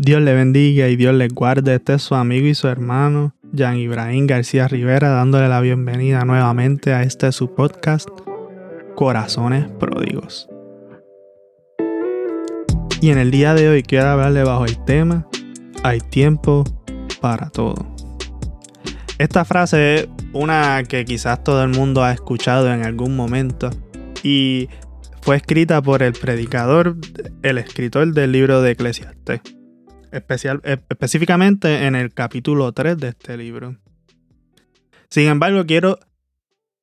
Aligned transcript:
Dios 0.00 0.22
le 0.22 0.32
bendiga 0.32 0.86
y 0.86 0.94
Dios 0.94 1.12
le 1.12 1.26
guarde. 1.26 1.74
Este 1.74 1.94
es 1.94 2.02
su 2.02 2.14
amigo 2.14 2.46
y 2.46 2.54
su 2.54 2.68
hermano, 2.68 3.34
Jan 3.52 3.78
Ibrahim 3.78 4.28
García 4.28 4.68
Rivera, 4.68 5.08
dándole 5.08 5.48
la 5.48 5.60
bienvenida 5.60 6.24
nuevamente 6.24 6.92
a 6.92 7.02
este 7.02 7.32
su 7.32 7.52
podcast, 7.52 8.08
Corazones 8.94 9.66
Pródigos. 9.80 10.48
Y 13.00 13.10
en 13.10 13.18
el 13.18 13.32
día 13.32 13.54
de 13.54 13.68
hoy 13.68 13.82
quiero 13.82 14.10
hablarle 14.10 14.44
bajo 14.44 14.66
el 14.66 14.84
tema 14.84 15.26
Hay 15.82 15.98
tiempo 15.98 16.62
para 17.20 17.50
todo. 17.50 17.74
Esta 19.18 19.44
frase 19.44 19.96
es 19.96 20.08
una 20.32 20.80
que 20.84 21.04
quizás 21.04 21.42
todo 21.42 21.64
el 21.64 21.70
mundo 21.70 22.04
ha 22.04 22.12
escuchado 22.12 22.72
en 22.72 22.84
algún 22.84 23.16
momento 23.16 23.70
y 24.22 24.68
fue 25.22 25.34
escrita 25.34 25.82
por 25.82 26.04
el 26.04 26.12
predicador, 26.12 26.96
el 27.42 27.58
escritor 27.58 28.12
del 28.12 28.30
libro 28.30 28.62
de 28.62 28.70
Eclesiastes, 28.70 29.40
especial, 30.12 30.60
eh, 30.64 30.78
específicamente 30.88 31.86
en 31.86 31.94
el 31.94 32.12
capítulo 32.12 32.72
3 32.72 32.98
de 32.98 33.08
este 33.08 33.36
libro. 33.36 33.76
Sin 35.10 35.28
embargo, 35.28 35.64
quiero, 35.66 35.98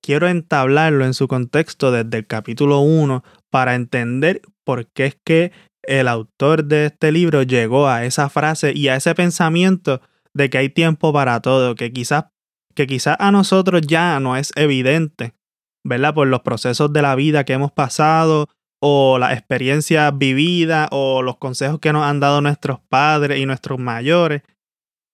quiero 0.01 0.27
entablarlo 0.27 1.05
en 1.05 1.13
su 1.13 1.27
contexto 1.27 1.91
desde 1.91 2.17
el 2.17 2.27
capítulo 2.27 2.79
1 2.79 3.23
para 3.49 3.75
entender 3.75 4.41
por 4.63 4.87
qué 4.87 5.05
es 5.05 5.17
que 5.23 5.51
el 5.83 6.07
autor 6.07 6.65
de 6.65 6.87
este 6.87 7.11
libro 7.11 7.43
llegó 7.43 7.87
a 7.87 8.05
esa 8.05 8.29
frase 8.29 8.73
y 8.75 8.87
a 8.87 8.95
ese 8.95 9.13
pensamiento 9.13 10.01
de 10.33 10.49
que 10.49 10.57
hay 10.57 10.69
tiempo 10.69 11.13
para 11.13 11.39
todo, 11.41 11.75
que 11.75 11.91
quizás 11.93 12.25
que 12.73 12.87
quizás 12.87 13.15
a 13.19 13.31
nosotros 13.31 13.81
ya 13.87 14.19
no 14.19 14.35
es 14.35 14.51
evidente, 14.55 15.33
¿verdad? 15.83 16.13
Por 16.13 16.27
los 16.27 16.41
procesos 16.41 16.91
de 16.91 17.01
la 17.01 17.15
vida 17.15 17.45
que 17.45 17.53
hemos 17.53 17.71
pasado 17.71 18.49
o 18.87 19.17
las 19.17 19.33
experiencias 19.33 20.15
vividas 20.15 20.87
o 20.91 21.23
los 21.23 21.37
consejos 21.37 21.79
que 21.79 21.91
nos 21.91 22.03
han 22.03 22.19
dado 22.19 22.39
nuestros 22.41 22.79
padres 22.87 23.39
y 23.39 23.47
nuestros 23.47 23.79
mayores. 23.79 24.43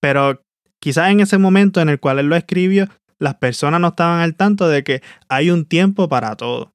Pero 0.02 0.44
quizás 0.82 1.10
en 1.10 1.22
ese 1.22 1.38
momento 1.38 1.80
en 1.80 1.88
el 1.88 1.98
cual 1.98 2.20
él 2.20 2.28
lo 2.28 2.36
escribió, 2.36 2.90
las 3.18 3.36
personas 3.36 3.80
no 3.80 3.88
estaban 3.88 4.20
al 4.20 4.36
tanto 4.36 4.68
de 4.68 4.84
que 4.84 5.02
hay 5.30 5.52
un 5.52 5.64
tiempo 5.64 6.10
para 6.10 6.36
todo. 6.36 6.74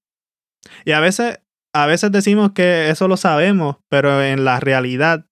Y 0.86 0.92
a 0.92 1.00
veces, 1.00 1.38
a 1.74 1.84
veces 1.84 2.12
decimos 2.12 2.52
que 2.52 2.88
eso 2.88 3.08
lo 3.08 3.18
sabemos, 3.18 3.76
pero 3.90 4.22
en 4.22 4.46
la 4.46 4.58
realidad, 4.58 5.26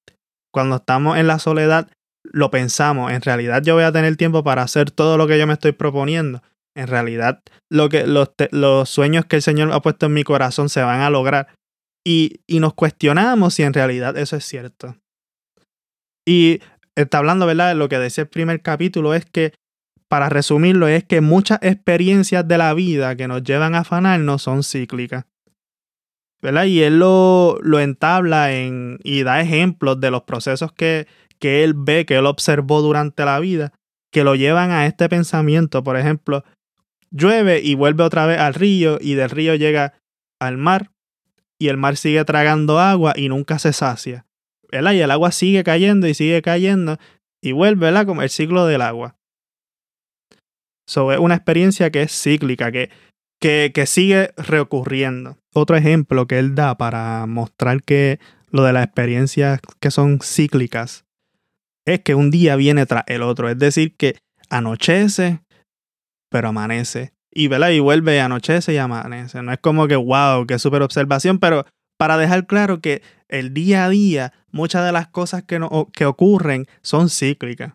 cuando 0.52 0.76
estamos 0.76 1.16
en 1.16 1.28
la 1.28 1.38
soledad, 1.38 1.88
lo 2.24 2.50
pensamos. 2.50 3.10
En 3.10 3.22
realidad 3.22 3.62
yo 3.62 3.74
voy 3.74 3.84
a 3.84 3.92
tener 3.92 4.16
tiempo 4.16 4.44
para 4.44 4.60
hacer 4.60 4.90
todo 4.90 5.16
lo 5.16 5.26
que 5.26 5.38
yo 5.38 5.46
me 5.46 5.54
estoy 5.54 5.72
proponiendo 5.72 6.42
en 6.76 6.88
realidad 6.88 7.42
lo 7.70 7.88
que, 7.88 8.06
los, 8.06 8.30
los, 8.50 8.88
sueños 8.88 9.24
que 9.26 9.36
el 9.36 9.42
Señor 9.42 9.72
ha 9.72 9.80
puesto 9.80 10.06
en 10.06 10.14
mi 10.14 10.24
corazón 10.24 10.68
se 10.68 10.82
van 10.82 11.00
a 11.00 11.10
lograr. 11.10 11.48
Y, 12.06 12.40
y 12.46 12.60
nos 12.60 12.74
cuestionamos 12.74 13.54
si 13.54 13.62
en 13.62 13.72
realidad 13.72 14.16
eso 14.18 14.36
es 14.36 14.44
cierto. 14.44 14.96
Y 16.26 16.60
está 16.94 17.18
hablando, 17.18 17.46
¿verdad? 17.46 17.74
Lo 17.74 17.88
que 17.88 17.98
decía 17.98 18.22
el 18.22 18.28
primer 18.28 18.62
capítulo 18.62 19.14
es 19.14 19.24
que, 19.24 19.54
para 20.08 20.28
resumirlo, 20.28 20.86
es 20.86 21.04
que 21.04 21.20
muchas 21.20 21.58
experiencias 21.62 22.46
de 22.46 22.58
la 22.58 22.74
vida 22.74 23.16
que 23.16 23.28
nos 23.28 23.42
llevan 23.42 23.74
a 23.74 23.80
afanarnos 23.80 24.42
son 24.42 24.62
cíclicas. 24.62 25.24
¿verdad? 26.44 26.64
Y 26.66 26.82
él 26.82 26.98
lo, 26.98 27.58
lo 27.62 27.80
entabla 27.80 28.52
en, 28.52 28.98
y 29.02 29.22
da 29.22 29.40
ejemplos 29.40 29.98
de 29.98 30.10
los 30.10 30.24
procesos 30.24 30.72
que, 30.72 31.06
que 31.38 31.64
él 31.64 31.72
ve, 31.74 32.04
que 32.04 32.16
él 32.16 32.26
observó 32.26 32.82
durante 32.82 33.24
la 33.24 33.40
vida, 33.40 33.72
que 34.12 34.24
lo 34.24 34.34
llevan 34.34 34.70
a 34.70 34.84
este 34.84 35.08
pensamiento. 35.08 35.82
Por 35.82 35.96
ejemplo, 35.96 36.44
llueve 37.10 37.62
y 37.62 37.74
vuelve 37.74 38.04
otra 38.04 38.26
vez 38.26 38.38
al 38.38 38.52
río 38.52 38.98
y 39.00 39.14
del 39.14 39.30
río 39.30 39.54
llega 39.54 39.94
al 40.38 40.58
mar 40.58 40.90
y 41.64 41.68
el 41.68 41.78
mar 41.78 41.96
sigue 41.96 42.22
tragando 42.26 42.78
agua 42.78 43.14
y 43.16 43.30
nunca 43.30 43.58
se 43.58 43.72
sacia. 43.72 44.26
¿verdad? 44.70 44.92
Y 44.92 45.00
el 45.00 45.10
agua 45.10 45.32
sigue 45.32 45.64
cayendo 45.64 46.06
y 46.06 46.12
sigue 46.12 46.42
cayendo 46.42 46.98
y 47.42 47.52
vuelve 47.52 47.86
¿verdad? 47.86 48.04
como 48.04 48.20
el 48.20 48.28
ciclo 48.28 48.66
del 48.66 48.82
agua. 48.82 49.16
So, 50.86 51.10
es 51.10 51.18
una 51.18 51.36
experiencia 51.36 51.90
que 51.90 52.02
es 52.02 52.12
cíclica, 52.12 52.70
que, 52.70 52.90
que, 53.40 53.72
que 53.74 53.86
sigue 53.86 54.32
reocurriendo. 54.36 55.38
Otro 55.54 55.74
ejemplo 55.76 56.26
que 56.26 56.38
él 56.38 56.54
da 56.54 56.76
para 56.76 57.24
mostrar 57.24 57.82
que 57.82 58.20
lo 58.50 58.62
de 58.64 58.74
las 58.74 58.84
experiencias 58.84 59.60
que 59.80 59.90
son 59.90 60.20
cíclicas 60.22 61.06
es 61.86 62.00
que 62.00 62.14
un 62.14 62.30
día 62.30 62.56
viene 62.56 62.84
tras 62.84 63.04
el 63.06 63.22
otro. 63.22 63.48
Es 63.48 63.58
decir, 63.58 63.96
que 63.96 64.18
anochece, 64.50 65.40
pero 66.30 66.48
amanece. 66.48 67.13
Y, 67.34 67.52
y 67.52 67.80
vuelve, 67.80 68.20
anochece 68.20 68.72
y 68.72 68.76
amanece. 68.76 69.42
No 69.42 69.52
es 69.52 69.58
como 69.58 69.88
que, 69.88 69.96
wow, 69.96 70.46
qué 70.46 70.58
super 70.60 70.82
observación, 70.82 71.40
pero 71.40 71.66
para 71.98 72.16
dejar 72.16 72.46
claro 72.46 72.80
que 72.80 73.02
el 73.28 73.52
día 73.52 73.84
a 73.84 73.88
día, 73.88 74.32
muchas 74.52 74.86
de 74.86 74.92
las 74.92 75.08
cosas 75.08 75.42
que, 75.42 75.58
no, 75.58 75.90
que 75.92 76.06
ocurren 76.06 76.66
son 76.82 77.10
cíclicas. 77.10 77.74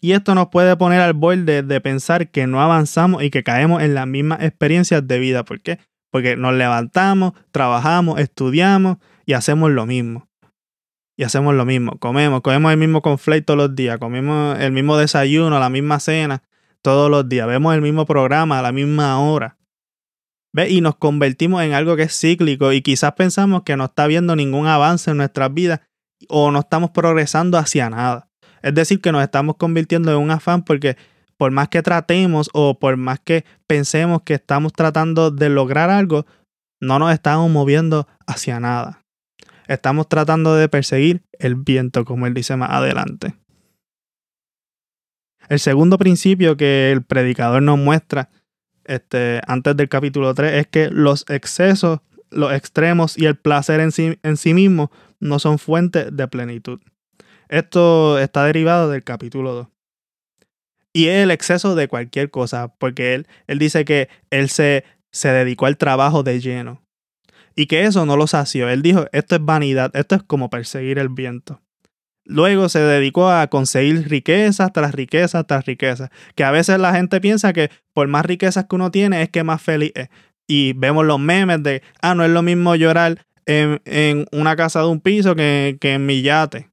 Y 0.00 0.12
esto 0.12 0.34
nos 0.34 0.48
puede 0.48 0.76
poner 0.76 1.02
al 1.02 1.12
borde 1.12 1.62
de 1.62 1.80
pensar 1.82 2.30
que 2.30 2.46
no 2.46 2.62
avanzamos 2.62 3.22
y 3.22 3.30
que 3.30 3.42
caemos 3.42 3.82
en 3.82 3.94
las 3.94 4.06
mismas 4.06 4.42
experiencias 4.42 5.06
de 5.06 5.18
vida. 5.18 5.44
¿Por 5.44 5.60
qué? 5.60 5.78
Porque 6.10 6.36
nos 6.36 6.54
levantamos, 6.54 7.34
trabajamos, 7.50 8.18
estudiamos 8.18 8.96
y 9.26 9.34
hacemos 9.34 9.70
lo 9.70 9.84
mismo. 9.84 10.26
Y 11.18 11.24
hacemos 11.24 11.54
lo 11.54 11.66
mismo. 11.66 11.98
Comemos, 11.98 12.40
comemos 12.40 12.72
el 12.72 12.78
mismo 12.78 13.02
conflicto 13.02 13.52
todos 13.52 13.68
los 13.68 13.76
días, 13.76 13.98
comemos 13.98 14.58
el 14.58 14.72
mismo 14.72 14.96
desayuno, 14.96 15.60
la 15.60 15.68
misma 15.68 16.00
cena, 16.00 16.42
todos 16.82 17.10
los 17.10 17.28
días. 17.28 17.46
Vemos 17.46 17.74
el 17.74 17.82
mismo 17.82 18.06
programa 18.06 18.58
a 18.58 18.62
la 18.62 18.72
misma 18.72 19.20
hora. 19.20 19.56
¿Ve? 20.52 20.68
Y 20.68 20.80
nos 20.80 20.96
convertimos 20.96 21.62
en 21.62 21.72
algo 21.72 21.96
que 21.96 22.04
es 22.04 22.18
cíclico 22.18 22.72
y 22.72 22.82
quizás 22.82 23.12
pensamos 23.12 23.62
que 23.62 23.76
no 23.76 23.84
está 23.84 24.04
habiendo 24.04 24.34
ningún 24.34 24.66
avance 24.66 25.10
en 25.10 25.18
nuestras 25.18 25.54
vidas 25.54 25.80
o 26.28 26.50
no 26.50 26.60
estamos 26.60 26.90
progresando 26.90 27.56
hacia 27.56 27.88
nada. 27.88 28.28
Es 28.62 28.74
decir, 28.74 29.00
que 29.00 29.12
nos 29.12 29.22
estamos 29.22 29.56
convirtiendo 29.56 30.10
en 30.10 30.18
un 30.18 30.30
afán 30.30 30.64
porque 30.64 30.96
por 31.36 31.52
más 31.52 31.68
que 31.68 31.82
tratemos 31.82 32.50
o 32.52 32.78
por 32.78 32.96
más 32.96 33.20
que 33.20 33.44
pensemos 33.66 34.22
que 34.22 34.34
estamos 34.34 34.72
tratando 34.72 35.30
de 35.30 35.48
lograr 35.48 35.88
algo, 35.88 36.26
no 36.80 36.98
nos 36.98 37.12
estamos 37.12 37.50
moviendo 37.50 38.06
hacia 38.26 38.60
nada. 38.60 39.04
Estamos 39.66 40.08
tratando 40.08 40.54
de 40.54 40.68
perseguir 40.68 41.22
el 41.38 41.54
viento, 41.54 42.04
como 42.04 42.26
él 42.26 42.34
dice 42.34 42.56
más 42.56 42.70
adelante. 42.70 43.36
El 45.50 45.58
segundo 45.58 45.98
principio 45.98 46.56
que 46.56 46.92
el 46.92 47.02
predicador 47.02 47.60
nos 47.60 47.76
muestra 47.76 48.30
este, 48.84 49.40
antes 49.48 49.76
del 49.76 49.88
capítulo 49.88 50.32
3 50.32 50.52
es 50.52 50.66
que 50.68 50.90
los 50.90 51.24
excesos, 51.28 51.98
los 52.30 52.52
extremos 52.52 53.18
y 53.18 53.26
el 53.26 53.34
placer 53.34 53.80
en 53.80 53.90
sí, 53.90 54.16
en 54.22 54.36
sí 54.36 54.54
mismo 54.54 54.92
no 55.18 55.40
son 55.40 55.58
fuentes 55.58 56.16
de 56.16 56.28
plenitud. 56.28 56.78
Esto 57.48 58.20
está 58.20 58.44
derivado 58.44 58.90
del 58.90 59.02
capítulo 59.02 59.52
2. 59.52 59.68
Y 60.92 61.08
es 61.08 61.24
el 61.24 61.32
exceso 61.32 61.74
de 61.74 61.88
cualquier 61.88 62.30
cosa, 62.30 62.72
porque 62.78 63.14
él, 63.14 63.26
él 63.48 63.58
dice 63.58 63.84
que 63.84 64.08
él 64.30 64.50
se, 64.50 64.84
se 65.10 65.30
dedicó 65.30 65.66
al 65.66 65.78
trabajo 65.78 66.22
de 66.22 66.38
lleno. 66.38 66.80
Y 67.56 67.66
que 67.66 67.82
eso 67.82 68.06
no 68.06 68.16
lo 68.16 68.28
sació. 68.28 68.68
Él 68.68 68.82
dijo, 68.82 69.06
esto 69.10 69.34
es 69.34 69.44
vanidad, 69.44 69.90
esto 69.96 70.14
es 70.14 70.22
como 70.22 70.48
perseguir 70.48 71.00
el 71.00 71.08
viento. 71.08 71.60
Luego 72.24 72.68
se 72.68 72.78
dedicó 72.80 73.30
a 73.30 73.46
conseguir 73.48 74.08
riquezas 74.08 74.72
tras 74.72 74.94
riquezas 74.94 75.46
tras 75.46 75.64
riquezas. 75.66 76.10
Que 76.34 76.44
a 76.44 76.50
veces 76.50 76.78
la 76.78 76.94
gente 76.94 77.20
piensa 77.20 77.52
que 77.52 77.70
por 77.92 78.08
más 78.08 78.24
riquezas 78.24 78.66
que 78.68 78.76
uno 78.76 78.90
tiene 78.90 79.22
es 79.22 79.30
que 79.30 79.42
más 79.42 79.62
feliz 79.62 79.92
es. 79.94 80.08
Y 80.46 80.72
vemos 80.74 81.06
los 81.06 81.18
memes 81.18 81.62
de, 81.62 81.82
ah, 82.02 82.14
no 82.14 82.24
es 82.24 82.30
lo 82.30 82.42
mismo 82.42 82.74
llorar 82.74 83.24
en, 83.46 83.80
en 83.84 84.26
una 84.32 84.56
casa 84.56 84.80
de 84.80 84.86
un 84.86 85.00
piso 85.00 85.34
que, 85.34 85.78
que 85.80 85.94
en 85.94 86.06
mi 86.06 86.22
yate. 86.22 86.70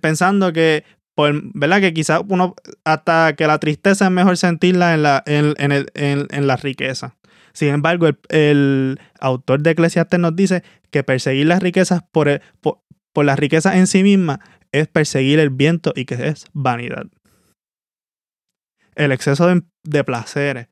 pensando 0.00 0.52
que, 0.52 0.84
por, 1.14 1.32
¿verdad? 1.54 1.80
Que 1.80 1.94
quizás 1.94 2.22
uno, 2.28 2.54
hasta 2.84 3.34
que 3.36 3.46
la 3.46 3.58
tristeza 3.58 4.06
es 4.06 4.10
mejor 4.10 4.36
sentirla 4.36 4.94
en 4.94 5.02
la, 5.02 5.22
en, 5.26 5.54
en, 5.58 5.72
el, 5.72 5.90
en, 5.94 6.58
riqueza. 6.58 7.16
Sin 7.52 7.68
embargo, 7.68 8.06
el, 8.06 8.18
el, 8.28 9.00
autor 9.18 9.60
de 9.60 9.70
Eclesiastes 9.70 10.20
nos 10.20 10.36
dice 10.36 10.62
que 10.90 11.02
perseguir 11.02 11.46
las 11.46 11.62
riquezas 11.62 12.02
por, 12.12 12.28
el, 12.28 12.42
por, 12.60 12.80
por 13.16 13.24
la 13.24 13.34
riqueza 13.34 13.78
en 13.78 13.86
sí 13.86 14.02
misma 14.02 14.40
es 14.72 14.88
perseguir 14.88 15.38
el 15.38 15.48
viento 15.48 15.94
y 15.96 16.04
que 16.04 16.28
es 16.28 16.44
vanidad. 16.52 17.06
El 18.94 19.10
exceso 19.10 19.48
de, 19.84 20.04
placeres. 20.04 20.68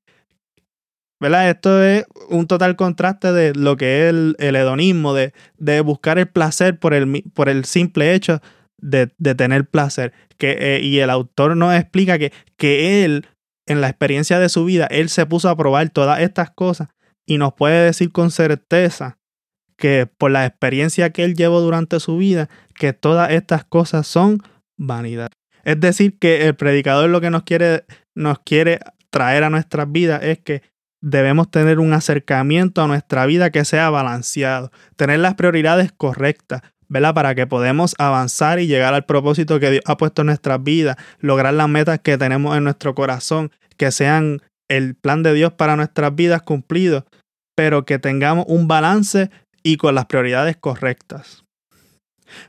¿Verdad? 1.18 1.48
Esto 1.48 1.82
es 1.82 2.04
un 2.28 2.46
total 2.46 2.76
contraste 2.76 3.32
de 3.32 3.54
lo 3.54 3.78
que 3.78 4.02
es 4.02 4.10
el, 4.10 4.56
hedonismo, 4.56 5.14
de, 5.14 5.32
de, 5.56 5.80
buscar 5.80 6.18
el 6.18 6.28
placer 6.28 6.78
por 6.78 6.92
el, 6.92 7.22
por 7.32 7.48
el 7.48 7.64
simple 7.64 8.12
hecho 8.12 8.42
de, 8.78 9.10
de 9.16 9.34
tener 9.34 9.66
placer. 9.66 10.12
Que, 10.36 10.76
eh, 10.76 10.80
y 10.82 10.98
el 10.98 11.08
autor 11.08 11.56
nos 11.56 11.74
explica 11.74 12.18
que, 12.18 12.30
que 12.58 13.06
él, 13.06 13.26
en 13.66 13.80
la 13.80 13.88
experiencia 13.88 14.38
de 14.38 14.50
su 14.50 14.66
vida, 14.66 14.86
él 14.90 15.08
se 15.08 15.24
puso 15.24 15.48
a 15.48 15.56
probar 15.56 15.88
todas 15.88 16.20
estas 16.20 16.50
cosas 16.50 16.88
y 17.24 17.38
nos 17.38 17.54
puede 17.54 17.86
decir 17.86 18.12
con 18.12 18.30
certeza 18.30 19.16
que 19.76 20.06
por 20.06 20.30
la 20.30 20.46
experiencia 20.46 21.10
que 21.10 21.24
él 21.24 21.34
llevó 21.34 21.60
durante 21.60 22.00
su 22.00 22.16
vida, 22.16 22.48
que 22.74 22.92
todas 22.92 23.30
estas 23.30 23.64
cosas 23.64 24.06
son 24.06 24.42
vanidad. 24.76 25.28
Es 25.64 25.80
decir, 25.80 26.18
que 26.18 26.46
el 26.46 26.54
predicador 26.54 27.10
lo 27.10 27.20
que 27.20 27.30
nos 27.30 27.42
quiere, 27.42 27.84
nos 28.14 28.38
quiere 28.40 28.80
traer 29.10 29.44
a 29.44 29.50
nuestras 29.50 29.90
vidas 29.90 30.22
es 30.22 30.38
que 30.38 30.62
debemos 31.00 31.50
tener 31.50 31.78
un 31.80 31.92
acercamiento 31.92 32.82
a 32.82 32.86
nuestra 32.86 33.26
vida 33.26 33.50
que 33.50 33.64
sea 33.64 33.90
balanceado, 33.90 34.70
tener 34.96 35.20
las 35.20 35.34
prioridades 35.34 35.92
correctas, 35.92 36.62
¿verdad? 36.88 37.14
Para 37.14 37.34
que 37.34 37.46
podamos 37.46 37.94
avanzar 37.98 38.58
y 38.58 38.66
llegar 38.66 38.94
al 38.94 39.04
propósito 39.04 39.60
que 39.60 39.70
Dios 39.70 39.82
ha 39.86 39.96
puesto 39.96 40.22
en 40.22 40.26
nuestras 40.26 40.62
vidas, 40.62 40.96
lograr 41.18 41.54
las 41.54 41.68
metas 41.68 42.00
que 42.00 42.18
tenemos 42.18 42.56
en 42.56 42.64
nuestro 42.64 42.94
corazón, 42.94 43.50
que 43.76 43.90
sean 43.90 44.40
el 44.68 44.94
plan 44.94 45.22
de 45.22 45.34
Dios 45.34 45.52
para 45.52 45.76
nuestras 45.76 46.14
vidas 46.14 46.42
cumplido, 46.42 47.04
pero 47.54 47.84
que 47.84 47.98
tengamos 47.98 48.46
un 48.48 48.66
balance 48.66 49.30
y 49.64 49.76
con 49.76 49.96
las 49.96 50.06
prioridades 50.06 50.56
correctas. 50.56 51.44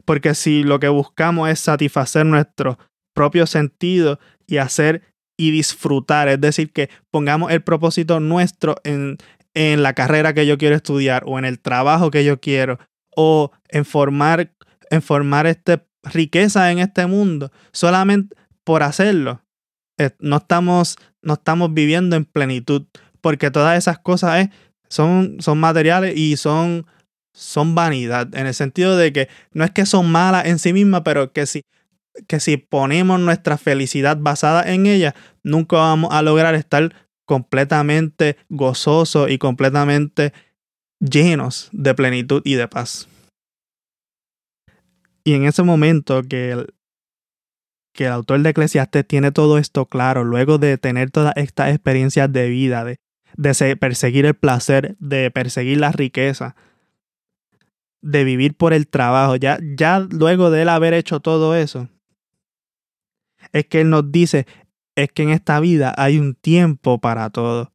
Porque 0.06 0.36
si 0.36 0.64
lo 0.64 0.80
que 0.80 0.90
buscamos 0.90 1.50
es 1.50 1.60
satisfacer 1.60 2.26
nuestro 2.26 2.78
propio 3.16 3.48
sentido 3.48 4.20
y 4.46 4.58
hacer 4.58 5.02
y 5.38 5.52
disfrutar, 5.52 6.28
es 6.28 6.40
decir, 6.40 6.72
que 6.72 6.90
pongamos 7.12 7.52
el 7.52 7.64
propósito 7.64 8.20
nuestro 8.20 8.76
en, 8.84 9.18
en 9.54 9.82
la 9.82 9.94
carrera 9.94 10.34
que 10.34 10.46
yo 10.46 10.58
quiero 10.58 10.76
estudiar 10.76 11.24
o 11.26 11.40
en 11.40 11.46
el 11.46 11.60
trabajo 11.60 12.12
que 12.12 12.24
yo 12.24 12.40
quiero 12.40 12.78
o 13.16 13.52
en 13.70 13.86
formar, 13.86 14.54
en 14.92 15.02
formar 15.02 15.48
este, 15.48 15.82
riqueza 16.04 16.72
en 16.72 16.80
este 16.80 17.08
mundo, 17.08 17.52
solamente 17.72 18.36
por 18.64 18.84
hacerlo, 18.84 19.42
eh, 19.98 20.12
no 20.20 20.38
estamos, 20.38 20.98
no 21.22 21.34
estamos 21.34 21.74
viviendo 21.74 22.16
en 22.16 22.26
plenitud, 22.26 22.86
porque 23.22 23.52
todas 23.52 23.78
esas 23.78 24.00
cosas 24.00 24.46
eh, 24.46 24.50
son, 24.90 25.38
son 25.40 25.60
materiales 25.60 26.18
y 26.18 26.38
son, 26.38 26.86
son 27.36 27.76
vanidad, 27.76 28.34
en 28.34 28.48
el 28.48 28.54
sentido 28.54 28.96
de 28.96 29.12
que 29.12 29.28
no 29.52 29.66
es 29.66 29.72
que 29.72 29.86
son 29.86 30.10
malas 30.10 30.46
en 30.46 30.58
sí 30.58 30.72
mismas, 30.72 31.02
pero 31.04 31.34
que 31.34 31.46
si, 31.46 31.64
que 32.28 32.40
si 32.40 32.56
ponemos 32.56 33.20
nuestra 33.20 33.58
felicidad 33.58 34.18
basada 34.18 34.64
en 34.72 34.86
ellas, 34.86 35.14
nunca 35.44 35.76
vamos 35.76 36.14
a 36.14 36.22
lograr 36.22 36.56
estar 36.56 36.96
completamente 37.26 38.38
gozosos 38.50 39.30
y 39.30 39.38
completamente 39.38 40.32
llenos 41.00 41.70
de 41.74 41.94
plenitud 41.94 42.42
y 42.46 42.54
de 42.56 42.68
paz. 42.70 43.10
Y 45.26 45.34
en 45.34 45.44
ese 45.44 45.64
momento 45.64 46.22
que 46.24 46.52
el, 46.52 46.74
que 47.94 48.06
el 48.06 48.12
autor 48.12 48.42
de 48.42 48.52
Eclesiastes 48.52 49.06
tiene 49.06 49.32
todo 49.32 49.58
esto 49.58 49.88
claro, 49.88 50.24
luego 50.24 50.58
de 50.58 50.78
tener 50.78 51.12
todas 51.12 51.34
estas 51.36 51.70
experiencias 51.70 52.32
de 52.32 52.48
vida, 52.48 52.86
de, 52.86 53.00
de 53.36 53.76
perseguir 53.76 54.26
el 54.26 54.36
placer, 54.36 54.96
de 55.00 55.32
perseguir 55.32 55.80
la 55.80 55.92
riqueza, 55.92 56.56
de 58.06 58.24
vivir 58.24 58.56
por 58.56 58.72
el 58.74 58.88
trabajo, 58.88 59.36
ya, 59.36 59.58
ya 59.76 60.00
luego 60.00 60.52
de 60.52 60.62
él 60.62 60.70
haber 60.70 60.94
hecho 60.94 61.22
todo 61.22 61.56
eso, 61.56 61.90
es 63.52 63.66
que 63.66 63.82
él 63.82 63.90
nos 63.90 64.12
dice, 64.12 64.46
es 64.96 65.12
que 65.12 65.24
en 65.24 65.32
esta 65.32 65.60
vida 65.60 65.92
hay 65.98 66.20
un 66.20 66.36
tiempo 66.36 67.00
para 67.02 67.32
todo. 67.32 67.74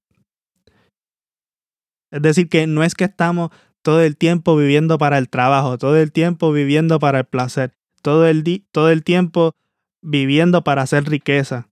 Es 2.12 2.22
decir, 2.22 2.48
que 2.48 2.68
no 2.68 2.84
es 2.84 2.94
que 2.94 3.04
estamos 3.04 3.50
todo 3.82 4.02
el 4.02 4.16
tiempo 4.16 4.56
viviendo 4.56 4.98
para 4.98 5.18
el 5.18 5.28
trabajo, 5.28 5.78
todo 5.78 5.96
el 5.96 6.12
tiempo 6.12 6.52
viviendo 6.52 7.00
para 7.00 7.18
el 7.18 7.24
placer, 7.24 7.74
todo 8.00 8.28
el, 8.28 8.64
todo 8.70 8.90
el 8.90 9.02
tiempo 9.02 9.56
viviendo 10.00 10.62
para 10.62 10.82
hacer 10.82 11.08
riqueza. 11.08 11.68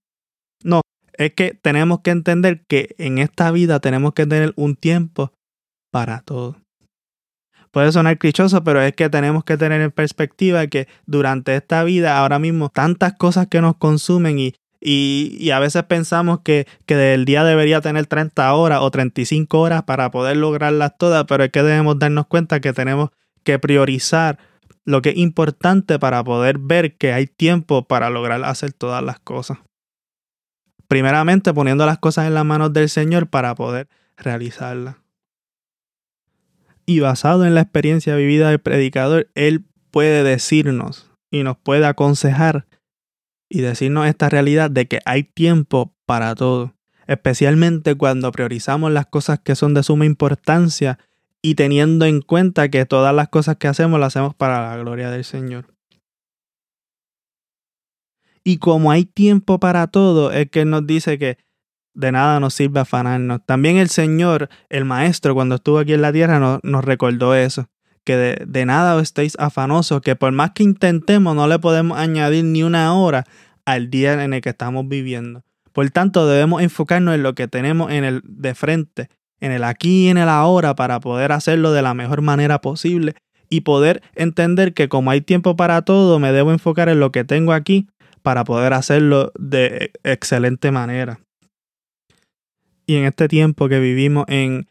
No, 0.64 0.80
es 1.12 1.32
que 1.34 1.54
tenemos 1.54 2.00
que 2.00 2.10
entender 2.10 2.66
que 2.66 2.96
en 2.98 3.18
esta 3.18 3.52
vida 3.52 3.78
tenemos 3.78 4.14
que 4.14 4.26
tener 4.26 4.52
un 4.56 4.74
tiempo 4.74 5.32
para 5.92 6.22
todo. 6.22 6.56
Puede 7.70 7.92
sonar 7.92 8.18
clichoso, 8.18 8.64
pero 8.64 8.80
es 8.80 8.94
que 8.94 9.10
tenemos 9.10 9.44
que 9.44 9.56
tener 9.56 9.80
en 9.80 9.90
perspectiva 9.90 10.66
que 10.66 10.88
durante 11.06 11.54
esta 11.54 11.84
vida, 11.84 12.18
ahora 12.18 12.38
mismo, 12.38 12.70
tantas 12.70 13.14
cosas 13.14 13.46
que 13.48 13.60
nos 13.60 13.76
consumen 13.76 14.38
y, 14.38 14.54
y, 14.80 15.50
a 15.50 15.58
veces 15.58 15.82
pensamos 15.84 16.40
que, 16.40 16.66
que 16.86 17.14
el 17.14 17.24
día 17.24 17.44
debería 17.44 17.80
tener 17.80 18.06
30 18.06 18.54
horas 18.54 18.80
o 18.82 18.90
35 18.90 19.60
horas 19.60 19.82
para 19.82 20.10
poder 20.10 20.36
lograrlas 20.36 20.96
todas, 20.98 21.24
pero 21.24 21.44
es 21.44 21.50
que 21.50 21.62
debemos 21.62 21.98
darnos 21.98 22.26
cuenta 22.26 22.60
que 22.60 22.72
tenemos 22.72 23.10
que 23.42 23.58
priorizar 23.58 24.38
lo 24.84 25.02
que 25.02 25.10
es 25.10 25.16
importante 25.18 25.98
para 25.98 26.24
poder 26.24 26.58
ver 26.58 26.96
que 26.96 27.12
hay 27.12 27.26
tiempo 27.26 27.86
para 27.86 28.08
lograr 28.08 28.44
hacer 28.44 28.72
todas 28.72 29.02
las 29.02 29.18
cosas. 29.20 29.58
Primeramente 30.86 31.52
poniendo 31.52 31.84
las 31.84 31.98
cosas 31.98 32.26
en 32.26 32.34
las 32.34 32.44
manos 32.46 32.72
del 32.72 32.88
Señor 32.88 33.28
para 33.28 33.54
poder 33.54 33.88
realizarlas. 34.16 34.96
Y 36.88 37.00
basado 37.00 37.44
en 37.44 37.54
la 37.54 37.60
experiencia 37.60 38.16
vivida 38.16 38.48
del 38.48 38.60
predicador, 38.60 39.28
Él 39.34 39.66
puede 39.90 40.22
decirnos 40.22 41.10
y 41.30 41.42
nos 41.42 41.58
puede 41.58 41.84
aconsejar 41.84 42.66
y 43.50 43.60
decirnos 43.60 44.06
esta 44.06 44.30
realidad 44.30 44.70
de 44.70 44.88
que 44.88 45.00
hay 45.04 45.24
tiempo 45.24 45.94
para 46.06 46.34
todo, 46.34 46.72
especialmente 47.06 47.94
cuando 47.94 48.32
priorizamos 48.32 48.90
las 48.90 49.04
cosas 49.04 49.38
que 49.38 49.54
son 49.54 49.74
de 49.74 49.82
suma 49.82 50.06
importancia 50.06 50.98
y 51.42 51.56
teniendo 51.56 52.06
en 52.06 52.22
cuenta 52.22 52.70
que 52.70 52.86
todas 52.86 53.14
las 53.14 53.28
cosas 53.28 53.56
que 53.56 53.68
hacemos 53.68 54.00
las 54.00 54.16
hacemos 54.16 54.34
para 54.34 54.70
la 54.70 54.78
gloria 54.78 55.10
del 55.10 55.24
Señor. 55.24 55.66
Y 58.44 58.56
como 58.56 58.90
hay 58.92 59.04
tiempo 59.04 59.60
para 59.60 59.88
todo, 59.88 60.32
es 60.32 60.48
que 60.48 60.64
nos 60.64 60.86
dice 60.86 61.18
que 61.18 61.36
de 61.98 62.12
nada 62.12 62.38
nos 62.38 62.54
sirve 62.54 62.78
afanarnos. 62.78 63.40
También 63.44 63.76
el 63.76 63.88
Señor, 63.88 64.48
el 64.70 64.84
Maestro, 64.84 65.34
cuando 65.34 65.56
estuvo 65.56 65.80
aquí 65.80 65.94
en 65.94 66.02
la 66.02 66.12
tierra, 66.12 66.60
nos, 66.62 66.84
recordó 66.84 67.34
eso 67.34 67.66
que 68.04 68.16
de, 68.16 68.64
nada 68.64 68.98
estéis 69.02 69.36
afanosos, 69.38 70.00
que 70.00 70.14
por 70.14 70.32
más 70.32 70.52
que 70.52 70.62
intentemos 70.62 71.34
no 71.34 71.48
le 71.48 71.58
podemos 71.58 71.98
añadir 71.98 72.44
ni 72.44 72.62
una 72.62 72.94
hora 72.94 73.24
al 73.66 73.90
día 73.90 74.24
en 74.24 74.32
el 74.32 74.40
que 74.40 74.50
estamos 74.50 74.86
viviendo. 74.88 75.42
Por 75.72 75.90
tanto, 75.90 76.26
debemos 76.26 76.62
enfocarnos 76.62 77.16
en 77.16 77.24
lo 77.24 77.34
que 77.34 77.48
tenemos 77.48 77.90
en 77.90 78.04
el 78.04 78.22
de 78.24 78.54
frente, 78.54 79.08
en 79.40 79.50
el 79.50 79.64
aquí 79.64 80.06
y 80.06 80.08
en 80.08 80.18
el 80.18 80.28
ahora 80.28 80.76
para 80.76 81.00
poder 81.00 81.32
hacerlo 81.32 81.72
de 81.72 81.82
la 81.82 81.94
mejor 81.94 82.22
manera 82.22 82.60
posible 82.60 83.16
y 83.50 83.62
poder 83.62 84.02
entender 84.14 84.72
que 84.72 84.88
como 84.88 85.10
hay 85.10 85.20
tiempo 85.20 85.56
para 85.56 85.82
todo, 85.82 86.20
me 86.20 86.32
debo 86.32 86.52
enfocar 86.52 86.88
en 86.88 87.00
lo 87.00 87.10
que 87.10 87.24
tengo 87.24 87.52
aquí 87.52 87.88
para 88.22 88.44
poder 88.44 88.72
hacerlo 88.72 89.32
de 89.36 89.90
excelente 90.04 90.70
manera. 90.70 91.18
Y 92.88 92.96
en 92.96 93.04
este 93.04 93.28
tiempo 93.28 93.68
que 93.68 93.80
vivimos 93.80 94.24
en 94.28 94.66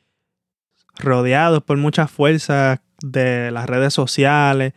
rodeados 0.97 1.61
por 1.61 1.77
muchas 1.77 2.09
fuerzas 2.09 2.79
de 2.99 3.51
las 3.51 3.67
redes 3.67 3.93
sociales, 3.93 4.73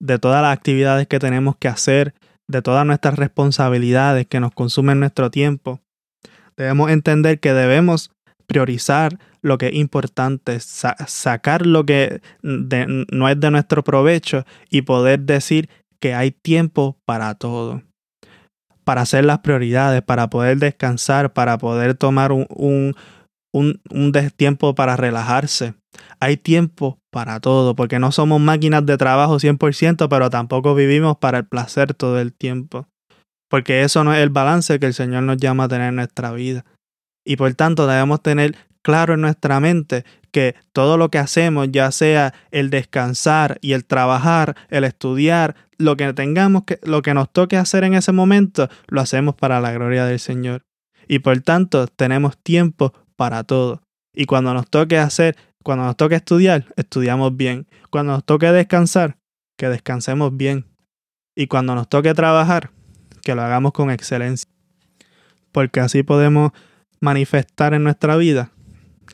de 0.00 0.18
todas 0.20 0.42
las 0.42 0.56
actividades 0.56 1.08
que 1.08 1.18
tenemos 1.18 1.56
que 1.56 1.66
hacer, 1.66 2.14
de 2.46 2.62
todas 2.62 2.86
nuestras 2.86 3.16
responsabilidades 3.16 4.28
que 4.28 4.38
nos 4.38 4.52
consumen 4.52 5.00
nuestro 5.00 5.28
tiempo. 5.28 5.80
Debemos 6.56 6.92
entender 6.92 7.40
que 7.40 7.52
debemos 7.52 8.12
priorizar 8.46 9.18
lo 9.42 9.58
que 9.58 9.66
es 9.66 9.74
importante, 9.74 10.60
sacar 10.60 11.66
lo 11.66 11.84
que 11.84 12.20
no 12.42 13.28
es 13.28 13.40
de 13.40 13.50
nuestro 13.50 13.82
provecho 13.82 14.44
y 14.70 14.82
poder 14.82 15.20
decir 15.20 15.68
que 15.98 16.14
hay 16.14 16.30
tiempo 16.30 16.96
para 17.04 17.34
todo, 17.34 17.82
para 18.88 19.02
hacer 19.02 19.26
las 19.26 19.40
prioridades, 19.40 20.00
para 20.00 20.30
poder 20.30 20.56
descansar, 20.56 21.34
para 21.34 21.58
poder 21.58 21.92
tomar 21.92 22.32
un, 22.32 22.46
un, 22.48 22.96
un, 23.52 23.82
un 23.90 24.12
tiempo 24.34 24.74
para 24.74 24.96
relajarse. 24.96 25.74
Hay 26.20 26.38
tiempo 26.38 26.98
para 27.12 27.38
todo, 27.38 27.76
porque 27.76 27.98
no 27.98 28.12
somos 28.12 28.40
máquinas 28.40 28.86
de 28.86 28.96
trabajo 28.96 29.36
100%, 29.36 30.08
pero 30.08 30.30
tampoco 30.30 30.74
vivimos 30.74 31.18
para 31.18 31.36
el 31.36 31.44
placer 31.46 31.92
todo 31.92 32.18
el 32.18 32.32
tiempo. 32.32 32.88
Porque 33.50 33.82
eso 33.82 34.04
no 34.04 34.14
es 34.14 34.22
el 34.22 34.30
balance 34.30 34.80
que 34.80 34.86
el 34.86 34.94
Señor 34.94 35.22
nos 35.24 35.36
llama 35.36 35.64
a 35.64 35.68
tener 35.68 35.90
en 35.90 35.96
nuestra 35.96 36.32
vida. 36.32 36.64
Y 37.26 37.36
por 37.36 37.52
tanto 37.52 37.86
debemos 37.86 38.22
tener 38.22 38.56
claro 38.80 39.12
en 39.12 39.20
nuestra 39.20 39.60
mente 39.60 40.06
que 40.32 40.54
todo 40.72 40.96
lo 40.96 41.10
que 41.10 41.18
hacemos, 41.18 41.68
ya 41.70 41.92
sea 41.92 42.32
el 42.52 42.70
descansar 42.70 43.58
y 43.60 43.74
el 43.74 43.84
trabajar, 43.84 44.56
el 44.70 44.84
estudiar, 44.84 45.56
lo 45.78 45.96
que 45.96 46.12
tengamos 46.12 46.64
que, 46.64 46.78
lo 46.82 47.02
que 47.02 47.14
nos 47.14 47.32
toque 47.32 47.56
hacer 47.56 47.84
en 47.84 47.94
ese 47.94 48.12
momento, 48.12 48.68
lo 48.88 49.00
hacemos 49.00 49.34
para 49.34 49.60
la 49.60 49.72
gloria 49.72 50.04
del 50.04 50.18
Señor. 50.18 50.62
Y 51.06 51.20
por 51.20 51.40
tanto 51.40 51.86
tenemos 51.86 52.36
tiempo 52.38 52.92
para 53.16 53.44
todo. 53.44 53.82
Y 54.14 54.26
cuando 54.26 54.52
nos 54.52 54.68
toque 54.68 54.98
hacer 54.98 55.36
cuando 55.68 55.84
nos 55.84 55.98
toque 55.98 56.14
estudiar, 56.14 56.64
estudiamos 56.76 57.36
bien. 57.36 57.66
Cuando 57.90 58.12
nos 58.12 58.24
toque 58.24 58.50
descansar, 58.50 59.18
que 59.58 59.68
descansemos 59.68 60.34
bien. 60.34 60.64
Y 61.36 61.46
cuando 61.46 61.74
nos 61.74 61.90
toque 61.90 62.14
trabajar, 62.14 62.70
que 63.22 63.34
lo 63.34 63.42
hagamos 63.42 63.72
con 63.72 63.90
excelencia. 63.90 64.48
Porque 65.52 65.80
así 65.80 66.02
podemos 66.02 66.52
manifestar 67.00 67.74
en 67.74 67.84
nuestra 67.84 68.16
vida 68.16 68.50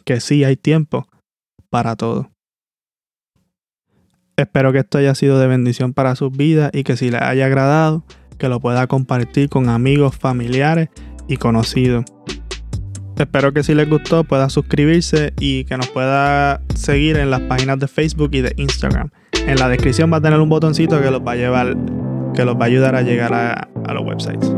que 0.05 0.21
sí 0.21 0.45
hay 0.45 0.57
tiempo 0.57 1.09
para 1.71 1.97
todo. 1.97 2.31
Espero 4.37 4.73
que 4.73 4.81
esto 4.81 4.99
haya 4.99 5.15
sido 5.15 5.39
de 5.39 5.47
bendición 5.47 5.93
para 5.93 6.17
sus 6.17 6.37
vidas 6.37 6.71
y 6.73 6.83
que 6.83 6.97
si 6.97 7.11
les 7.11 7.23
haya 7.23 7.47
agradado, 7.47 8.05
que 8.37 8.49
lo 8.49 8.59
pueda 8.59 8.89
compartir 8.89 9.49
con 9.49 9.69
amigos, 9.69 10.17
familiares 10.17 10.89
y 11.29 11.37
conocidos. 11.37 12.05
Espero 13.17 13.53
que 13.53 13.63
si 13.63 13.75
les 13.75 13.89
gustó 13.89 14.25
pueda 14.25 14.49
suscribirse 14.51 15.33
y 15.39 15.65
que 15.65 15.77
nos 15.77 15.89
pueda 15.89 16.63
seguir 16.75 17.17
en 17.17 17.31
las 17.31 17.43
páginas 17.43 17.79
de 17.79 17.87
Facebook 17.87 18.31
y 18.33 18.41
de 18.41 18.53
Instagram. 18.57 19.11
En 19.47 19.57
la 19.57 19.69
descripción 19.69 20.13
va 20.13 20.17
a 20.17 20.21
tener 20.21 20.41
un 20.41 20.49
botoncito 20.49 21.01
que 21.01 21.13
los 21.13 21.21
va 21.21 21.33
a 21.33 21.37
llevar, 21.37 21.77
que 22.35 22.45
los 22.45 22.57
va 22.57 22.63
a 22.63 22.67
ayudar 22.67 22.97
a 22.97 23.03
llegar 23.03 23.33
a, 23.35 23.69
a 23.87 23.95
los 23.95 24.05
websites. 24.05 24.53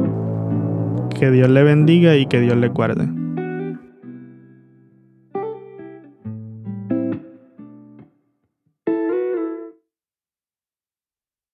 Que 1.18 1.30
Dios 1.30 1.50
le 1.50 1.62
bendiga 1.62 2.16
y 2.16 2.24
que 2.24 2.40
Dios 2.40 2.56
les 2.56 2.72
guarde. 2.72 3.25